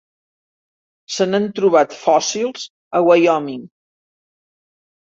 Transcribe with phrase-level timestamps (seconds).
[1.17, 2.67] Se n'han trobat fòssils
[3.01, 3.65] a Wyoming.